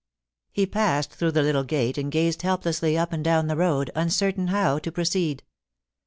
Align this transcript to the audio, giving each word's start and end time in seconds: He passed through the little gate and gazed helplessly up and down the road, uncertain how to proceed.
He 0.51 0.65
passed 0.65 1.11
through 1.11 1.33
the 1.33 1.43
little 1.43 1.63
gate 1.63 1.95
and 1.95 2.11
gazed 2.11 2.41
helplessly 2.41 2.97
up 2.97 3.13
and 3.13 3.23
down 3.23 3.45
the 3.45 3.55
road, 3.55 3.91
uncertain 3.93 4.47
how 4.47 4.79
to 4.79 4.91
proceed. 4.91 5.43